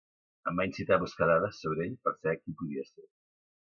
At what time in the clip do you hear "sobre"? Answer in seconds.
1.67-1.87